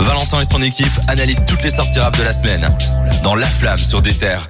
[0.00, 2.68] Valentin et son équipe analysent toutes les sorties rap de la semaine
[3.22, 4.48] dans La Flamme sur des terres.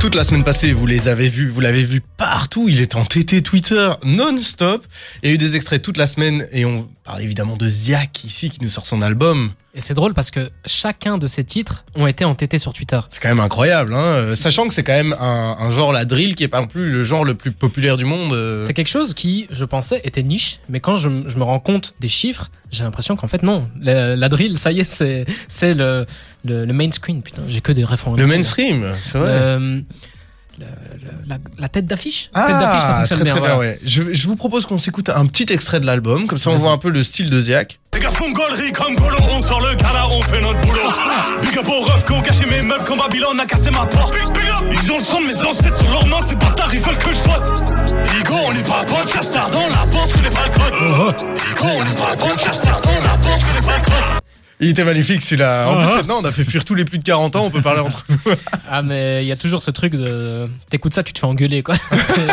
[0.00, 2.00] Toute la semaine passée, vous les avez vus, vous l'avez vu
[2.32, 2.68] partout.
[2.68, 4.84] Il est en TT Twitter non-stop.
[5.22, 8.24] Il y a eu des extraits toute la semaine et on parle évidemment de Ziak
[8.24, 9.50] ici qui nous sort son album.
[9.74, 13.00] Et c'est drôle parce que chacun de ces titres ont été entêtés sur Twitter.
[13.08, 16.04] C'est quand même incroyable, hein euh, sachant que c'est quand même un, un, genre, la
[16.04, 18.32] drill, qui est pas non plus le genre le plus populaire du monde.
[18.32, 18.60] Euh.
[18.60, 21.94] C'est quelque chose qui, je pensais, était niche, mais quand je, je me rends compte
[22.00, 23.68] des chiffres, j'ai l'impression qu'en fait, non.
[23.80, 26.06] La, la, drill, ça y est, c'est, c'est le,
[26.44, 27.22] le, le, main screen.
[27.22, 28.18] Putain, j'ai que des références.
[28.18, 29.30] Le mainstream, c'est vrai.
[29.30, 29.80] Euh,
[31.26, 32.30] la, la, tête d'affiche.
[32.34, 33.34] Ah, tête d'affiche, ça fonctionne très, bien.
[33.34, 33.78] Très bien ouais.
[33.84, 36.72] je, je, vous propose qu'on s'écoute un petit extrait de l'album, comme ça on voit
[36.72, 37.78] un peu le style de Ziak.
[37.94, 40.80] Les gars font gaulerie comme Golo, on sort le gala, on fait notre boulot.
[41.42, 44.14] Big up au ref, qu'on caché mes meubles quand Babylone a cassé ma porte.
[44.70, 47.10] Ils ont le son de mes ancêtres sur leurs mains, c'est bâtards, ils veulent que
[47.10, 47.42] je sois.
[48.14, 51.20] Ligo, on n'est pas bon, cache dans la porte, connais pas le code.
[51.48, 52.60] Ligo, on n'est pas bon, cache
[54.60, 55.68] Il était magnifique celui-là.
[55.68, 55.96] En plus, uh-huh.
[55.96, 58.04] maintenant, on a fait fuir tous les plus de 40 ans, on peut parler entre
[58.08, 58.18] nous.
[58.68, 60.48] ah, mais il y a toujours ce truc de.
[60.68, 61.76] T'écoutes ça, tu te fais engueuler, quoi.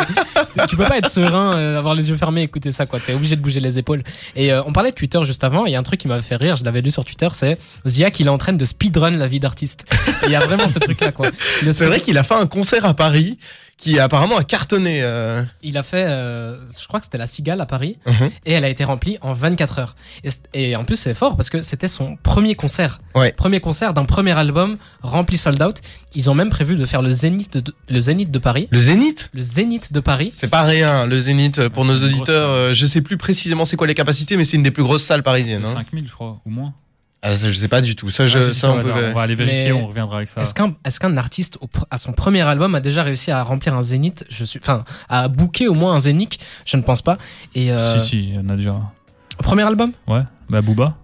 [0.68, 2.98] tu peux pas être serein, euh, avoir les yeux fermés, écouter ça, quoi.
[2.98, 4.02] T'es obligé de bouger les épaules.
[4.34, 6.22] Et euh, on parlait de Twitter juste avant, il y a un truc qui m'avait
[6.22, 9.12] fait rire, je l'avais lu sur Twitter, c'est Ziak, il est en train de speedrun
[9.12, 9.86] la vie d'artiste.
[10.24, 11.30] Il y a vraiment ce truc-là, quoi.
[11.70, 13.38] C'est vrai qu'il a fait un concert à Paris
[13.76, 15.02] qui apparemment a cartonné.
[15.02, 15.42] Euh.
[15.62, 18.30] Il a fait, euh, je crois que c'était la Cigale à Paris, mhm.
[18.46, 19.96] et elle a été remplie en 24 heures.
[20.54, 23.00] Et, en plus, c'est fort parce que c'était son premier concert.
[23.14, 23.32] Ouais.
[23.32, 25.76] Premier concert d'un premier album rempli sold out.
[26.14, 28.68] Ils ont même prévu de faire le Zénith de, le Zénith de Paris.
[28.70, 29.30] Le Zénith?
[29.34, 30.32] Le Zénith de Paris.
[30.36, 32.50] C'est pas rien, le Zénith, pour nos auditeurs.
[32.50, 35.04] Euh, je sais plus précisément c'est quoi les capacités, mais c'est une des plus grosses
[35.04, 35.66] salles parisiennes.
[35.66, 36.06] 5000, hein.
[36.08, 36.72] je crois, ou moins.
[37.28, 38.08] Ah, je sais pas du tout.
[38.08, 40.42] Ça, je, ça, on, on, va aller vérifier, on reviendra avec ça.
[40.42, 41.58] Est-ce qu'un est artiste
[41.90, 44.24] à son premier album a déjà réussi à remplir un zénith?
[44.28, 46.38] Je suis, enfin, à booker au moins un zénith?
[46.64, 47.18] Je ne pense pas.
[47.56, 47.98] Et euh...
[47.98, 48.80] Si, si, il y en a déjà.
[49.38, 49.90] Premier album?
[50.06, 50.94] Ouais, bah Booba.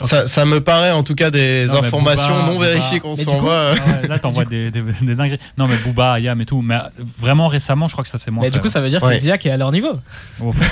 [0.00, 3.74] Ça, ça, me paraît en tout cas des informations non vérifiées qu'on s'envoie.
[3.74, 5.40] Ah là, t'envoies des, des, des, dingueries.
[5.58, 6.62] Non, mais Booba, Ayam et tout.
[6.62, 6.78] Mais
[7.18, 8.44] vraiment récemment, je crois que ça c'est moins.
[8.44, 9.16] Mais du coup, ça veut dire ouais.
[9.16, 9.92] que Ziak est à leur niveau.
[10.42, 10.54] Oh.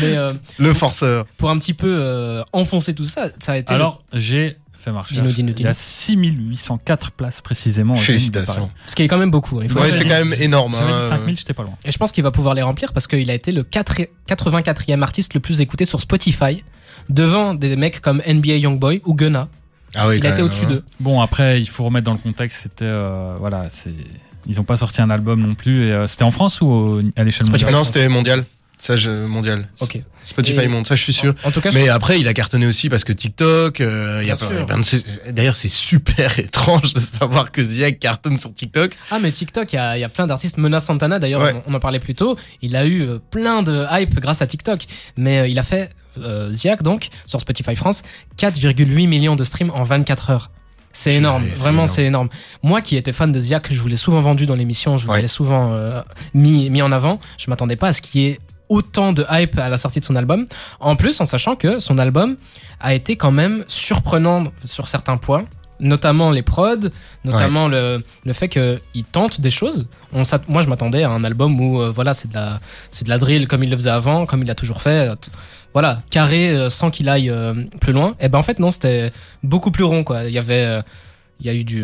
[0.00, 1.26] Mais, euh, le forceur.
[1.36, 3.72] Pour un petit peu euh, enfoncer tout ça, ça a été.
[3.72, 5.16] Alors, j'ai fait marcher.
[5.16, 7.94] Il y a 6804 places précisément.
[7.94, 8.70] Félicitations.
[8.86, 9.60] Ce qui est quand même beaucoup.
[9.62, 10.72] Il ouais, c'est quand même énorme.
[10.72, 11.34] Dit 5000, hein.
[11.36, 11.74] j'étais pas loin.
[11.84, 15.34] Et je pense qu'il va pouvoir les remplir parce qu'il a été le 84e artiste
[15.34, 16.62] le plus écouté sur Spotify,
[17.08, 19.48] devant des mecs comme NBA Youngboy ou Gunna.
[19.96, 20.82] Ah oui, il a été au-dessus d'eux.
[20.98, 22.84] Bon, après, il faut remettre dans le contexte, c'était.
[22.84, 23.94] Euh, voilà, c'est.
[24.46, 25.88] Ils n'ont pas sorti un album non plus.
[25.88, 27.72] Et, c'était en France ou à l'échelle mondiale?
[27.72, 28.44] Non, c'était mondial.
[28.78, 29.68] Ça, je, mondial.
[29.80, 30.00] Ok.
[30.24, 31.34] Spotify monte, ça je suis sûr.
[31.44, 34.30] En, tout cas, mais après, il a cartonné aussi parce que TikTok, euh, il y
[34.30, 35.30] a plein, de.
[35.32, 38.92] D'ailleurs, c'est super étrange de savoir que Ziak cartonne sur TikTok.
[39.10, 40.58] Ah, mais TikTok, il y a, y a, plein d'artistes.
[40.58, 42.36] Mona Santana, d'ailleurs, on, en parlait plus tôt.
[42.62, 44.84] Il a eu euh, plein de hype grâce à TikTok.
[45.16, 48.02] Mais euh, il a fait, euh, Ziak, donc, sur Spotify France,
[48.38, 50.50] 4,8 millions de streams en 24 heures.
[50.92, 52.28] C'est énorme, vraiment c'est énorme.
[52.62, 55.14] Moi qui étais fan de Ziak, je vous l'ai souvent vendu dans l'émission, je vous
[55.14, 56.00] l'ai souvent euh,
[56.34, 58.38] mis, mis en avant, je m'attendais pas à ce qu'il y ait
[58.74, 60.46] autant de hype à la sortie de son album.
[60.80, 62.36] En plus, en sachant que son album
[62.80, 65.44] a été quand même surprenant sur certains points,
[65.80, 66.88] notamment les prods,
[67.24, 69.86] notamment le, le fait qu'il tente des choses.
[70.12, 72.60] On, moi, je m'attendais à un album où euh, voilà, c'est de la
[73.04, 75.10] de la drill comme il le faisait avant, comme il l'a toujours fait.
[75.72, 78.16] Voilà, carré euh, sans qu'il aille euh, plus loin.
[78.20, 80.24] Et ben en fait non, c'était beaucoup plus rond quoi.
[80.24, 80.82] Il y avait
[81.40, 81.82] il y a eu du,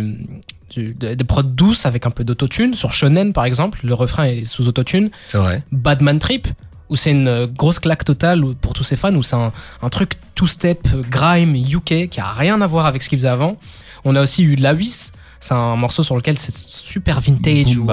[0.71, 4.45] du des prods douces avec un peu d'autotune sur Shonen par exemple, le refrain est
[4.45, 5.11] sous autotune.
[5.27, 5.65] C'est vrai.
[5.73, 6.47] Badman Trip
[6.91, 9.89] où c'est une euh, grosse claque totale pour tous ces fans, où c'est un, un,
[9.89, 13.57] truc two-step, euh, grime, UK, qui a rien à voir avec ce qu'ils faisaient avant.
[14.05, 17.79] On a aussi eu Lawis, c'est un morceau sur lequel c'est super vintage.
[17.79, 17.89] Ou,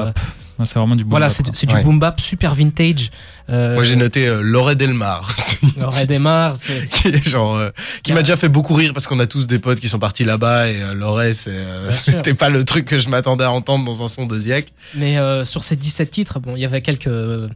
[0.63, 3.11] c'est vraiment du boom Voilà, c'est du boom bap super vintage.
[3.49, 3.75] Euh...
[3.75, 5.33] Moi j'ai noté euh, Loré Delmar.
[5.79, 6.55] Loré Delmar,
[6.91, 7.69] qui est genre euh,
[8.03, 10.23] qui m'a déjà fait beaucoup rire parce qu'on a tous des potes qui sont partis
[10.23, 14.03] là-bas et euh, Loré euh, c'était pas le truc que je m'attendais à entendre dans
[14.03, 14.73] un son de Ziek.
[14.95, 17.09] Mais euh, sur ces 17 titres, bon, il y avait quelques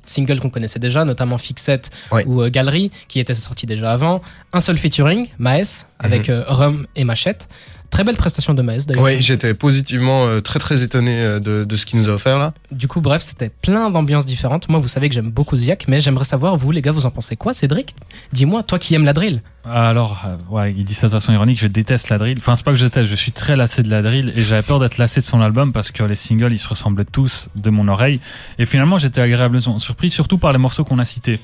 [0.06, 1.90] singles qu'on connaissait déjà, notamment Fixette
[2.26, 4.22] ou Galerie qui étaient sortis déjà avant,
[4.54, 7.48] un seul featuring, Maes avec mm Rum et Machette.
[7.92, 9.04] Très belle prestation de Maes d'ailleurs.
[9.04, 12.54] Oui, j'étais positivement euh, très très étonné de, de ce qu'il nous a offert là.
[12.72, 14.70] Du coup, bref, c'était plein d'ambiances différentes.
[14.70, 17.12] Moi, vous savez que j'aime beaucoup Ziak, mais j'aimerais savoir, vous les gars, vous en
[17.12, 17.96] pensez quoi, Cédric?
[18.34, 19.42] Dis-moi, toi qui aimes la drill.
[19.64, 22.38] Alors, euh, ouais, il dit ça de façon ironique, je déteste la drill.
[22.40, 24.64] Enfin, c'est pas que je déteste, je suis très lassé de la drill et j'avais
[24.64, 27.70] peur d'être lassé de son album parce que les singles, ils se ressemblaient tous de
[27.70, 28.20] mon oreille.
[28.58, 31.40] Et finalement, j'étais agréablement surpris, surtout par les morceaux qu'on a cités.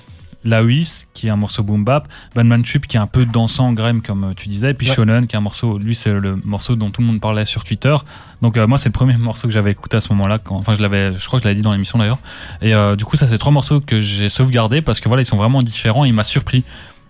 [0.47, 4.01] Lawis, qui est un morceau boom bap, Banman Trip, qui est un peu dansant, grime,
[4.01, 6.75] comme euh, tu disais, et puis Shonen, qui est un morceau, lui, c'est le morceau
[6.75, 7.95] dont tout le monde parlait sur Twitter.
[8.41, 10.81] Donc, euh, moi, c'est le premier morceau que j'avais écouté à ce moment-là, enfin, je
[10.81, 12.19] l'avais, je crois que je l'avais dit dans l'émission d'ailleurs.
[12.61, 15.25] Et euh, du coup, ça, c'est trois morceaux que j'ai sauvegardés parce que voilà, ils
[15.25, 16.63] sont vraiment différents et il m'a surpris.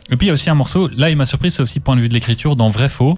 [0.10, 1.98] Et puis il y a aussi un morceau, là il m'a surpris, c'est aussi point
[1.98, 3.18] de vue de l'écriture dans Vrai Faux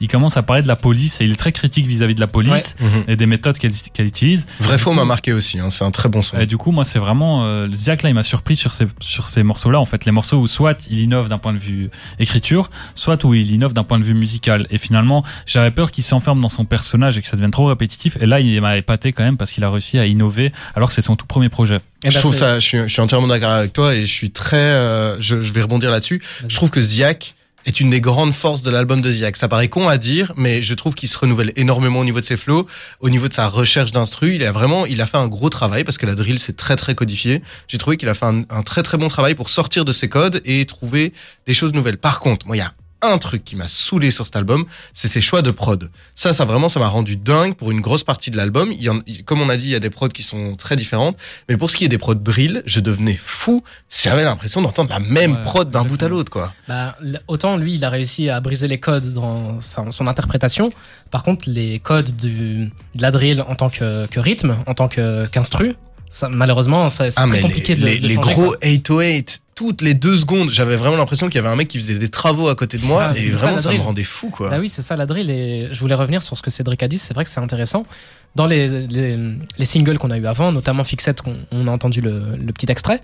[0.00, 2.26] il commence à parler de la police et il est très critique vis-à-vis de la
[2.26, 3.04] police mhm.
[3.08, 4.46] et des méthodes qu'elle utilise.
[4.60, 6.38] Vrai faux m'a marqué aussi, hein, c'est un très bon son.
[6.38, 9.28] Et du coup, moi, c'est vraiment euh, Ziak là, il m'a surpris sur ces sur
[9.28, 9.78] ces morceaux-là.
[9.80, 13.34] En fait, les morceaux où soit il innove d'un point de vue écriture, soit où
[13.34, 14.66] il innove d'un point de vue musical.
[14.70, 18.16] Et finalement, j'avais peur qu'il s'enferme dans son personnage et que ça devienne trop répétitif.
[18.20, 20.94] Et là, il m'a épaté quand même parce qu'il a réussi à innover alors que
[20.94, 21.80] c'est son tout premier projet.
[22.04, 24.30] je bah, trouve ça, je suis, je suis entièrement d'accord avec toi et je suis
[24.30, 26.22] très, euh, je, je vais rebondir là-dessus.
[26.46, 27.34] Je trouve que Ziak
[27.70, 29.36] est une des grandes forces de l'album de Ziak.
[29.36, 32.24] Ça paraît con à dire, mais je trouve qu'il se renouvelle énormément au niveau de
[32.24, 32.66] ses flows,
[32.98, 34.34] au niveau de sa recherche d'instru.
[34.34, 36.74] Il a vraiment, il a fait un gros travail parce que la drill c'est très
[36.74, 37.42] très codifié.
[37.68, 40.08] J'ai trouvé qu'il a fait un, un, très très bon travail pour sortir de ses
[40.08, 41.12] codes et trouver
[41.46, 41.96] des choses nouvelles.
[41.96, 42.72] Par contre, moi il y a
[43.02, 45.90] un truc qui m'a saoulé sur cet album, c'est ses choix de prod.
[46.14, 48.72] Ça, ça vraiment, ça m'a rendu dingue pour une grosse partie de l'album.
[49.24, 51.16] Comme on a dit, il y a des prods qui sont très différentes.
[51.48, 53.62] Mais pour ce qui est des prods drill, je devenais fou.
[53.88, 56.52] J'avais l'impression d'entendre la même prod d'un bout à l'autre, quoi.
[56.68, 60.72] Bah, autant lui, il a réussi à briser les codes dans son interprétation.
[61.10, 64.88] Par contre, les codes du, de la drill en tant que, que rythme, en tant
[64.88, 65.76] qu'instru,
[66.10, 70.48] ça, malheureusement, c'est ah, très compliqué les, de, les, gros 808, toutes les deux secondes,
[70.50, 72.84] j'avais vraiment l'impression qu'il y avait un mec qui faisait des travaux à côté de
[72.86, 74.48] moi ah, et vraiment ça, me rendait fou quoi.
[74.50, 76.88] Ah oui, c'est ça la drill et je voulais revenir sur ce que Cédric a
[76.88, 77.84] dit, c'est vrai que c'est intéressant.
[78.36, 82.36] Dans les, les, singles qu'on a eu avant, notamment Fixette, qu'on on a entendu le,
[82.42, 83.02] le, petit extrait,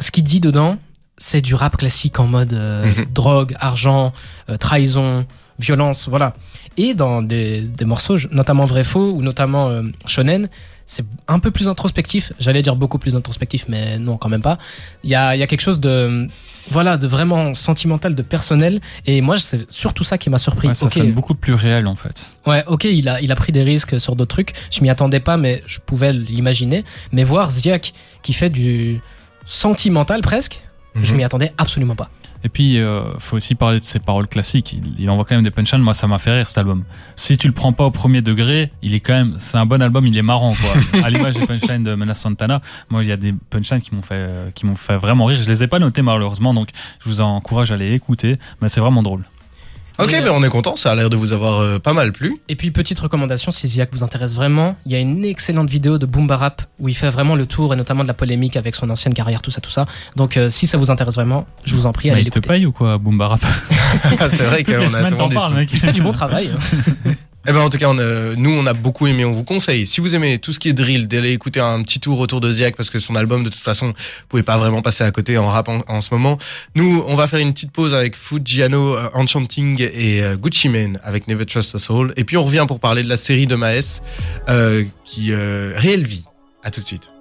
[0.00, 0.78] ce qu'il dit dedans,
[1.18, 3.04] c'est du rap classique en mode euh, mhm.
[3.12, 4.14] drogue, argent,
[4.48, 5.26] euh, trahison,
[5.58, 6.36] violence, voilà.
[6.78, 10.48] Et dans des, des morceaux, notamment Vrai Faux ou notamment euh, Shonen,
[10.86, 12.32] c'est un peu plus introspectif.
[12.38, 14.58] J'allais dire beaucoup plus introspectif, mais non, quand même pas.
[15.02, 16.28] Il y a, y a quelque chose de,
[16.70, 18.80] voilà, de vraiment sentimental, de personnel.
[19.04, 20.74] Et moi, c'est surtout ça qui m'a surpris.
[20.74, 22.32] ça sonne beaucoup plus réel, en fait.
[22.46, 24.52] Ouais, ok, il a, il a pris des risques sur d'autres trucs.
[24.70, 26.84] Je m'y attendais pas, mais je pouvais l'imaginer.
[27.10, 27.92] Mais voir Ziak
[28.22, 29.00] qui fait du
[29.44, 30.60] sentimental presque,
[30.94, 31.16] je mhm.
[31.16, 32.10] m'y attendais absolument pas.
[32.46, 34.80] Et puis, il euh, faut aussi parler de ses paroles classiques.
[35.00, 35.82] Il, envoie quand même des punchlines.
[35.82, 36.84] Moi, ça m'a fait rire cet album.
[37.16, 39.82] Si tu le prends pas au premier degré, il est quand même, c'est un bon
[39.82, 40.06] album.
[40.06, 41.02] Il est marrant, quoi.
[41.02, 44.02] à l'image des punchlines de Menace Santana, moi, il y a des punchlines qui m'ont
[44.02, 45.40] fait, qui m'ont fait vraiment rire.
[45.40, 46.68] Je les ai pas notés malheureusement, donc
[47.00, 48.38] je vous encourage à les écouter.
[48.62, 49.24] Mais c'est vraiment drôle.
[49.98, 52.36] Ok, ben on est content, ça a l'air de vous avoir euh, pas mal plu.
[52.48, 55.96] Et puis petite recommandation, si Ziak vous intéresse vraiment, il y a une excellente vidéo
[55.96, 58.74] de Boomba Rap où il fait vraiment le tour et notamment de la polémique avec
[58.74, 59.86] son ancienne carrière, tout ça, tout ça.
[60.14, 62.40] Donc euh, si ça vous intéresse vraiment, je vous en prie, allez l'écouter.
[62.40, 63.40] Il te paye ou quoi, Boomba Rap
[64.30, 65.36] C'est vrai qu'on a souvent des...
[65.72, 66.50] Il fait du bon travail.
[67.48, 69.24] Eh ben en tout cas, on, nous on a beaucoup aimé.
[69.24, 72.00] On vous conseille, si vous aimez tout ce qui est drill, d'aller écouter un petit
[72.00, 74.82] tour autour de Ziak parce que son album, de toute façon, vous pouvez pas vraiment
[74.82, 76.38] passer à côté en rap en, ce moment.
[76.74, 80.98] Nous, on va faire une petite pause avec Fujiano, euh, Enchanting et euh, Gucci Mane
[81.04, 82.12] avec Never Trust a Soul.
[82.16, 84.00] Et puis on revient pour parler de la série de Maes
[84.48, 86.24] euh, qui euh, Réelle Vie.
[86.64, 87.15] À tout de suite.